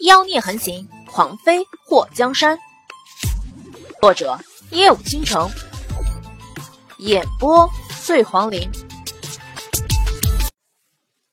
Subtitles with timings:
[0.00, 2.58] 妖孽横行，狂妃祸江山。
[4.00, 4.38] 作者：
[4.70, 5.50] 夜舞倾城，
[6.96, 7.68] 演播：
[8.02, 8.70] 醉黄林。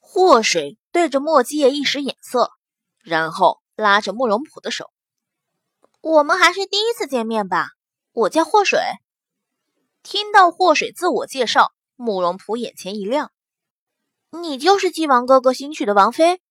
[0.01, 2.51] 祸水对着墨迹一使眼色，
[3.02, 4.91] 然后拉着慕容普的手
[6.02, 7.70] ：“我们还是第一次见面吧？
[8.11, 8.81] 我叫祸水。”
[10.04, 13.31] 听到祸水自我介绍，慕容普眼前一亮
[14.31, 16.41] ：“你就是晋王哥哥新娶的王妃，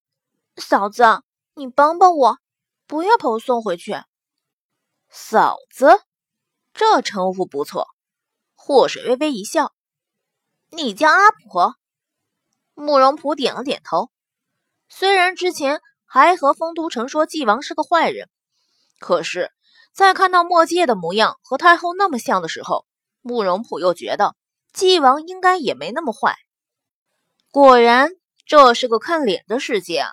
[0.57, 1.21] 嫂子。”
[1.59, 2.39] 你帮帮我，
[2.87, 3.97] 不要把我送回去。
[5.09, 6.03] 嫂子，
[6.75, 7.89] 这称呼不错。
[8.55, 9.73] 祸水微微一笑。
[10.69, 11.77] 你叫阿婆。
[12.75, 14.11] 慕容普点了点头。
[14.91, 18.29] 虽然之前还和丰都城说纪王是个坏人，
[18.99, 19.51] 可是，
[19.95, 22.85] 在看到墨界的模样和太后那么像的时候，
[23.23, 24.37] 慕容普又觉得
[24.75, 26.37] 纪王应该也没那么坏。
[27.51, 28.11] 果然，
[28.45, 30.11] 这是个看脸的世界啊。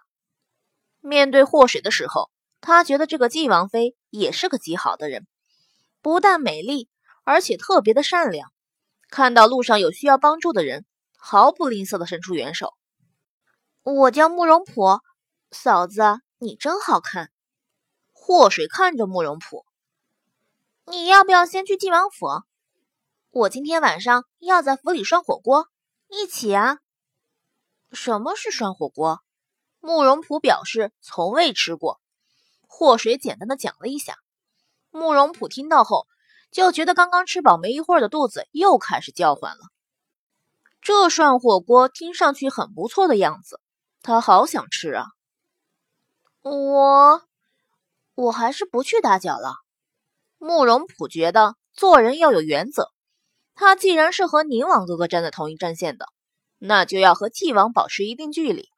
[1.05, 2.31] 面对祸水的时候，
[2.61, 5.27] 他觉得这个纪王妃也是个极好的人，
[6.01, 6.87] 不但美丽，
[7.25, 8.53] 而且特别的善良。
[9.09, 10.85] 看到路上有需要帮助的人，
[11.17, 12.73] 毫不吝啬的伸出援手。
[13.83, 15.01] 我叫慕容普，
[15.51, 16.01] 嫂子，
[16.37, 17.29] 你真好看。
[18.13, 19.65] 祸水看着慕容普，
[20.85, 22.43] 你要不要先去纪王府？
[23.31, 25.67] 我今天晚上要在府里涮火锅，
[26.07, 26.77] 一起啊。
[27.91, 29.22] 什么是涮火锅？
[29.85, 31.99] 慕容普表示从未吃过，
[32.67, 34.15] 祸水简单的讲了一下。
[34.91, 36.07] 慕容普听到后，
[36.51, 39.59] 就觉得刚刚吃饱没一会儿的肚子又开始叫唤了。
[40.79, 43.59] 这涮火锅听上去很不错的样子，
[44.01, 45.07] 他好想吃啊！
[46.43, 47.21] 我，
[48.15, 49.55] 我还是不去打搅了。
[50.37, 52.93] 慕容普觉得做人要有原则，
[53.53, 56.07] 他既然是和宁王哥哥站在同一战线的，
[56.57, 58.69] 那就要和纪王保持一定距离。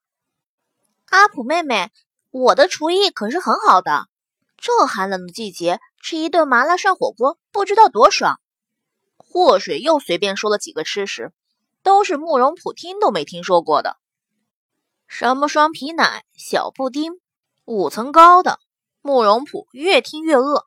[1.08, 1.92] 阿普妹妹，
[2.32, 4.08] 我的厨艺可是很好的。
[4.58, 8.40] 这寒冷的季节，吃一顿麻辣涮火锅，不知道多爽。
[9.18, 11.32] 祸水又随便说了几个吃食，
[11.84, 13.98] 都是慕容普听都没听说过的。
[15.08, 17.20] 什么双皮奶、小布丁、
[17.66, 18.60] 五层糕的，
[19.02, 20.66] 慕容普越听越饿。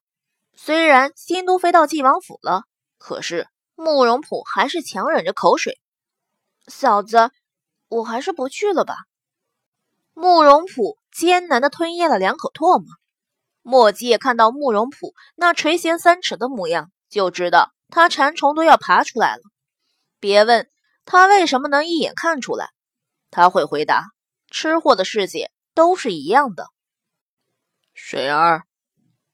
[0.54, 2.62] 虽然心都飞到晋王府了，
[2.98, 5.80] 可是慕容普还是强忍着口水。
[6.68, 7.30] 嫂子，
[7.88, 9.07] 我还是不去了吧。
[10.20, 12.88] 慕容普艰难地吞咽了两口唾沫，
[13.62, 19.42] 墨迹看到慕容普那垂涎三尺的模样，就知道他馋虫都要爬出来了。
[20.18, 20.68] 别问
[21.04, 22.70] 他为什么能一眼看出来，
[23.30, 24.06] 他会回答：
[24.50, 26.66] 吃货的世界都是一样的。
[27.94, 28.64] 水儿，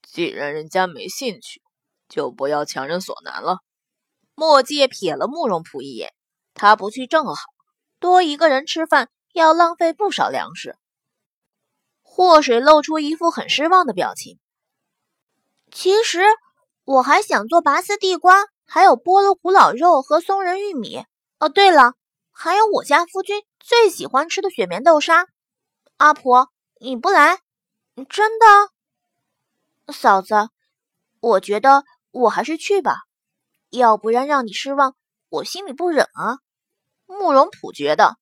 [0.03, 1.63] 既然人家没兴趣，
[2.07, 3.57] 就不要强人所难了。
[4.35, 6.13] 墨迹瞥了慕容普一眼，
[6.53, 7.35] 他不去正好，
[7.99, 9.09] 多一个人吃饭。
[9.35, 10.77] 要浪费不少粮食。
[12.01, 14.39] 祸水露出一副很失望的表情。
[15.71, 16.23] 其实
[16.85, 21.03] 我还想做拔丝地瓜，还有菠萝古老肉和松仁玉米。
[21.37, 21.95] 哦，对了，
[22.31, 25.27] 还有我家夫君最喜欢吃的雪棉豆沙。
[25.97, 27.39] 阿婆，你不来？
[28.09, 29.93] 真的？
[29.93, 30.49] 嫂子，
[31.19, 32.99] 我觉得我还是去吧，
[33.69, 34.95] 要不然让你失望，
[35.27, 36.39] 我心里不忍啊。
[37.05, 38.15] 慕容普觉得。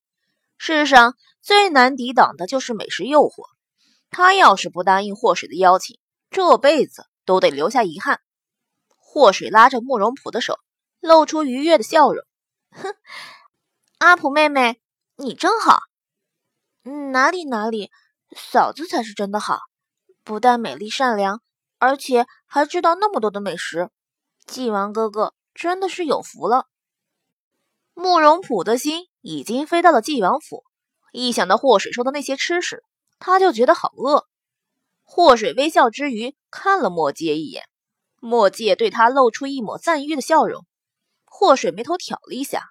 [0.66, 3.44] 世上最难抵挡的就是美食诱惑。
[4.10, 6.00] 他要是不答应祸水的邀请，
[6.32, 8.22] 这辈子都得留下遗憾。
[8.88, 10.58] 祸水拉着慕容普的手，
[11.02, 12.24] 露出愉悦的笑容。
[12.72, 12.96] 哼，
[13.98, 14.80] 阿普妹妹，
[15.18, 15.82] 你真好。
[16.86, 17.92] 嗯，哪里哪里，
[18.34, 19.60] 嫂子才是真的好，
[20.24, 21.42] 不但美丽善良，
[21.78, 23.90] 而且还知道那么多的美食。
[24.46, 26.68] 纪王哥哥真的是有福了。
[27.94, 29.10] 慕容普的心。
[29.24, 30.66] 已经飞到了纪王府，
[31.14, 32.84] 一想到祸水说的那些吃食，
[33.20, 34.28] 他就觉得好饿。
[35.02, 37.64] 祸水微笑之余看了墨界一眼，
[38.20, 40.66] 墨界对他露出一抹赞誉的笑容。
[41.24, 42.66] 祸水眉头挑了一下，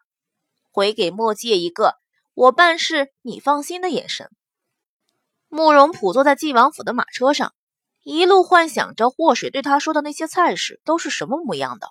[0.71, 1.95] 回给墨界一个
[2.35, 4.31] “我办事你放心”的眼神。
[5.49, 7.55] 慕容普坐在纪王府的马车上，
[8.03, 11.89] 一路幻想着祸水对他说的那些菜式都是什么模样的，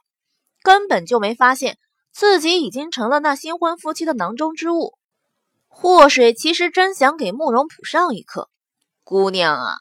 [0.61, 1.79] 根本就没发现。
[2.11, 4.97] 自己已经成了那新婚夫妻的囊中之物。
[5.67, 8.49] 祸水其实真想给慕容普上一课
[9.03, 9.75] ：“姑娘啊，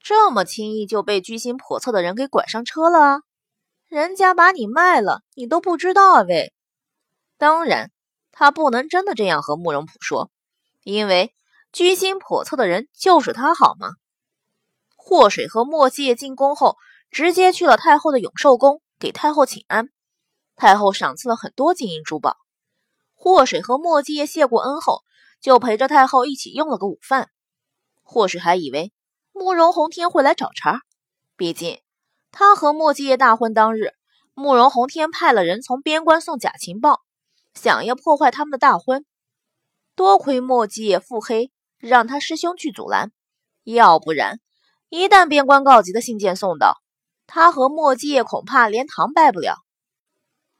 [0.00, 3.22] 这么轻易就被居心叵测的人给拐上车了？
[3.88, 6.22] 人家把你卖了，你都不知道啊？
[6.22, 6.52] 喂！”
[7.36, 7.90] 当然，
[8.30, 10.30] 他不能真的这样和慕容普说，
[10.84, 11.34] 因为
[11.72, 13.90] 居心叵测的人就是他，好吗？
[14.96, 16.76] 祸水和墨界进宫后，
[17.10, 19.88] 直接去了太后的永寿宫，给太后请安。
[20.56, 22.36] 太后赏赐了很多金银珠宝，
[23.14, 25.02] 祸水和墨迹谢过恩后，
[25.40, 27.30] 就陪着太后一起用了个午饭。
[28.02, 28.92] 祸水还以为
[29.32, 30.82] 慕容宏天会来找茬。
[31.36, 31.80] 毕竟
[32.30, 33.92] 他和莫继业大婚当日，
[34.34, 37.00] 慕容宏天派了人从边关送假情报，
[37.54, 39.04] 想要破坏他们的大婚。
[39.94, 43.12] 多亏莫继业腹黑，让他师兄去阻拦，
[43.64, 44.40] 要不然
[44.88, 46.78] 一旦边关告急的信件送到，
[47.26, 49.56] 他和莫继业恐怕连堂拜不了。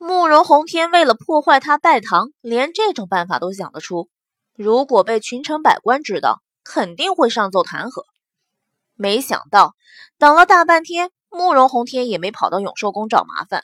[0.04, 4.08] 慕容宏天为了破坏他拜堂，连这种办法都想得出。
[4.56, 8.02] 如果被群臣百官知道，肯定会上奏弹劾。
[8.96, 9.76] 没想到
[10.18, 13.62] 等了大半天，慕容宏天也没跑到永寿宫找麻烦。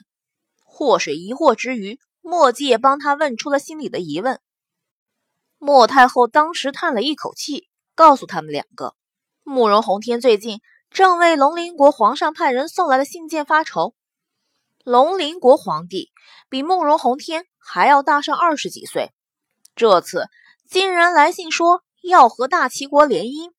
[0.63, 4.39] 祸水疑惑之余，莫继也帮他问出了心里的疑问。
[5.57, 8.95] 莫太后当时叹了一口气，告诉他们两个：
[9.43, 13.93] 慕容宏天最近正为龙鳞国皇上派人送来的信件发愁。
[14.85, 16.09] 龙鳞国皇帝
[16.47, 19.11] 比慕容宏天还要大上二十几岁，
[19.75, 20.27] 这次
[20.69, 23.51] 竟然来信说要和大齐国联姻。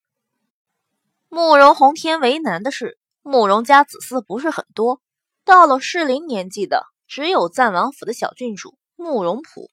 [1.28, 5.00] 慕容宏天为难的是，慕容家子嗣不是很多，
[5.44, 9.70] 到了适龄年纪的只有赞王府的小郡主慕容普。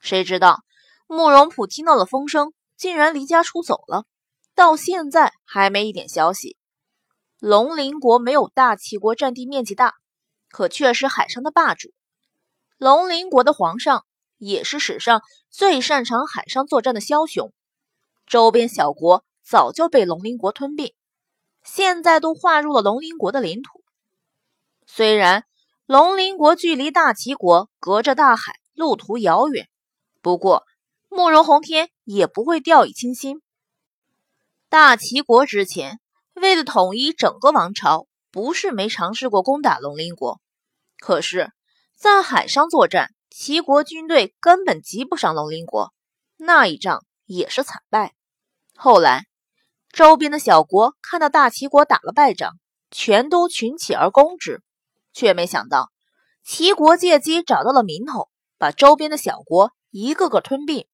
[0.00, 0.62] 谁知道
[1.06, 4.04] 慕容普听到了风声，竟然离家出走了，
[4.56, 6.56] 到现在还没一点消息。
[7.38, 9.94] 龙鳞国没有大齐国占地面积大。
[10.52, 11.92] 可却是海上的霸主，
[12.76, 14.04] 龙鳞国的皇上
[14.36, 17.52] 也是史上最擅长海上作战的枭雄。
[18.26, 20.94] 周边小国早就被龙鳞国吞并，
[21.64, 23.82] 现在都划入了龙鳞国的领土。
[24.86, 25.44] 虽然
[25.86, 29.68] 龙鳞国距离大齐国隔着大海，路途遥远，
[30.20, 30.66] 不过
[31.08, 33.40] 慕容宏天也不会掉以轻心。
[34.68, 35.98] 大齐国之前
[36.34, 38.06] 为了统一整个王朝。
[38.32, 40.40] 不是没尝试过攻打龙鳞国，
[40.98, 41.52] 可是，
[41.94, 45.92] 在海上作战，齐国军队根本及不上龙鳞国，
[46.38, 48.14] 那一仗也是惨败。
[48.74, 49.26] 后来，
[49.90, 52.58] 周边的小国看到大齐国打了败仗，
[52.90, 54.62] 全都群起而攻之，
[55.12, 55.92] 却没想到
[56.42, 60.86] 齐国借机找到了名头，把周边的小国一个个吞并。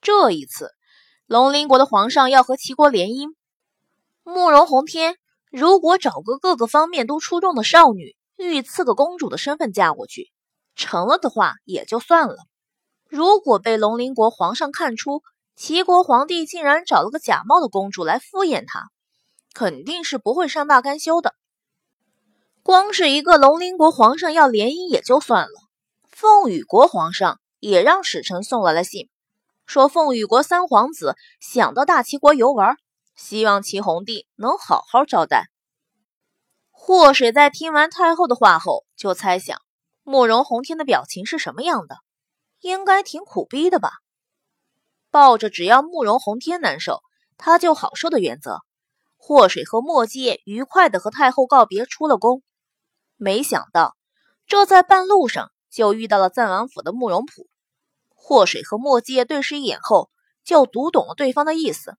[0.00, 0.72] 这一次，
[1.26, 3.32] 龙鳞国的皇上要和齐国联姻，
[4.24, 5.18] 慕容宏天。
[5.52, 10.32] 如果找个各个方面都出众的少女，御赐个公主的身份嫁过去，
[10.76, 12.36] 成了的话也就算了。
[13.06, 15.22] 如果被龙鳞国皇上看出
[15.54, 18.88] 齐国皇帝竟然找了个假冒的公主来敷衍他，
[19.52, 21.34] 肯定是不会善罢甘休的。
[22.62, 25.60] 光是一个龙鳞国皇上要联姻也就算了，
[26.10, 29.10] 凤羽国皇上也让使臣送来了信，
[29.66, 32.78] 说凤羽国三皇子想到大齐国游玩。
[33.22, 35.48] 希望齐弘帝能好好招待。
[36.72, 39.62] 祸水在听完太后的话后，就猜想
[40.02, 41.98] 慕容宏天的表情是什么样的，
[42.58, 43.92] 应该挺苦逼的吧？
[45.12, 47.00] 抱着只要慕容宏天难受，
[47.38, 48.58] 他就好受的原则，
[49.16, 52.42] 祸水和墨迹愉快的和太后告别，出了宫。
[53.16, 53.96] 没想到，
[54.48, 57.46] 这在半路上就遇到了赞王府的慕容普。
[58.16, 60.10] 祸水和墨迹对视一眼后，
[60.42, 61.96] 就读懂了对方的意思。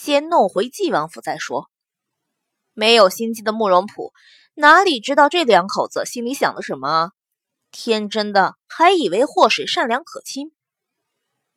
[0.00, 1.68] 先弄回纪王府再说。
[2.72, 4.12] 没有心机的慕容普
[4.54, 7.10] 哪里知道这两口子心里想的什么？
[7.72, 10.52] 天真的还以为祸水善良可亲。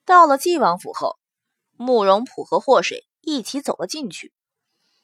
[0.05, 1.19] 到了纪王府后，
[1.73, 4.33] 慕容普和祸水一起走了进去，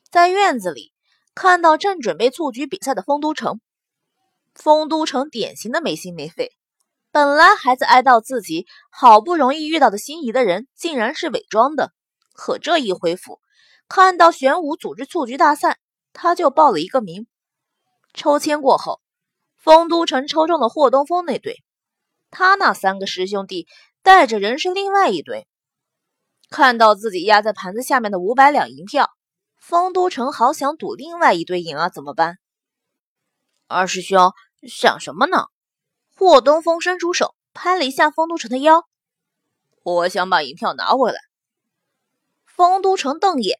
[0.09, 0.91] 在院子里
[1.35, 3.61] 看到正准备蹴鞠比赛的丰都城。
[4.55, 6.53] 丰都城典型的没心没肺，
[7.11, 11.93] 本来还在哀悼自己好不容易遇到的心仪的人，竟然是伪装的。
[12.37, 13.41] 可这一回府，
[13.89, 15.79] 看到玄武组织蹴鞠大赛，
[16.13, 17.25] 他就报了一个名。
[18.13, 19.01] 抽签过后，
[19.57, 21.63] 丰都城抽中了霍东风那队，
[22.29, 23.67] 他那三个师兄弟
[24.03, 25.47] 带着人是另外一队。
[26.51, 29.09] 看到自己压在盘子下面的五百两银票，
[29.59, 32.37] 丰都城好想赌另外一队赢啊，怎么办？
[33.67, 34.31] 二师兄
[34.67, 35.47] 想什么呢？
[36.15, 38.83] 霍东风伸出手拍了一下丰都城的腰，
[39.83, 41.26] 我想把银票拿回来。
[42.57, 43.59] 丰都城瞪眼：“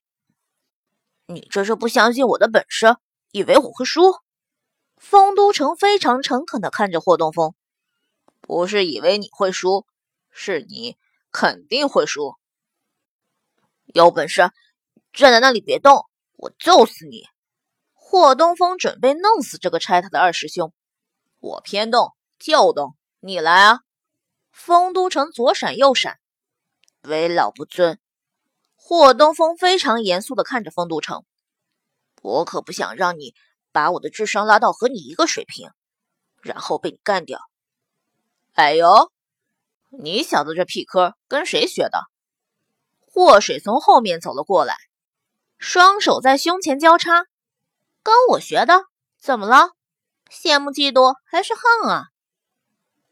[1.28, 2.98] 你这是不相信我的本事，
[3.32, 4.16] 以为我会输？”
[4.98, 7.54] 丰都城非常诚恳地看着霍东风
[8.42, 9.86] ：“不是以为你会输，
[10.32, 10.98] 是你
[11.32, 12.38] 肯定会输。
[13.86, 14.50] 有本事
[15.14, 17.28] 站在那里别动，我揍死你！”
[17.94, 20.74] 霍东风准备弄死这个拆他的二师兄。
[21.40, 23.82] 我偏动就动，你来啊！
[24.52, 26.18] 丰都城左闪右闪，
[27.04, 28.00] 为老不尊。
[28.90, 31.26] 霍东风非常严肃地看着丰都城
[32.24, 33.36] ：“我可不想让你
[33.74, 35.70] 把我的智商拉到和你一个水平，
[36.42, 37.38] 然后被你干掉。”
[38.56, 39.12] 哎呦，
[39.90, 42.00] 你小子这屁科跟谁学的？
[43.02, 44.78] 祸水从后面走了过来，
[45.58, 47.26] 双手在胸前交叉。
[48.04, 48.86] 跟我学的？
[49.20, 49.72] 怎么了？
[50.32, 52.06] 羡慕嫉妒还是恨啊？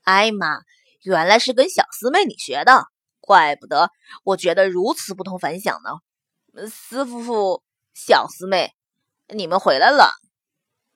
[0.03, 0.61] 哎妈，
[1.01, 2.85] 原来是跟小师妹你学的，
[3.25, 3.89] 怪不得
[4.23, 6.67] 我觉得如此不同凡响呢。
[6.69, 7.63] 司夫妇，
[7.93, 8.71] 小师妹，
[9.27, 10.11] 你们回来了。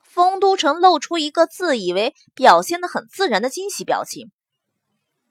[0.03, 4.31] 丰都城露出一个自以为表现的很自然的惊喜表情。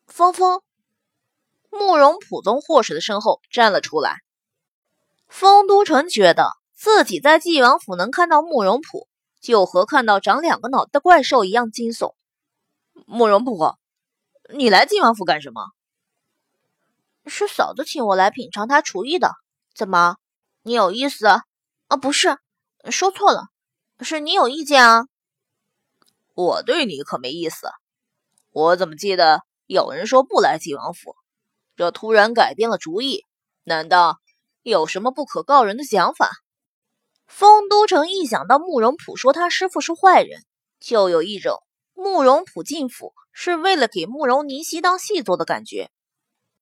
[0.07, 0.63] 峰峰，
[1.71, 4.19] 慕容普从祸水的身后站了出来。
[5.29, 9.09] 丰都城觉得自己在晋王府能看到慕容普，
[9.41, 12.15] 就和看到长两个脑袋的怪兽一样惊悚。
[13.07, 13.75] 慕容普，
[14.55, 15.63] 你来晋王府干什么？
[17.29, 19.33] 是嫂子请我来品尝她厨艺的。
[19.75, 20.17] 怎么，
[20.63, 21.27] 你有意思？
[21.27, 22.37] 啊，不是，
[22.91, 23.45] 说错了，
[24.01, 25.07] 是你有意见啊。
[26.35, 27.69] 我对你可没意思。
[28.51, 31.15] 我怎么记得有人说不来晋王府，
[31.77, 33.25] 这突然改变了主意，
[33.65, 34.19] 难道
[34.63, 36.31] 有什么不可告人的想法？
[37.27, 40.45] 丰都城一想到慕容普说他师傅是坏人，
[40.81, 45.91] 就有一种慕容普进府是为了给慕容宁熙当戏做的感觉。